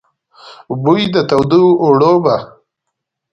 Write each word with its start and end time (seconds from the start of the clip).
بوی 0.83 1.03
د 1.13 1.15
تودو 1.29 1.63
اوړو 1.83 2.13
به، 2.23 2.35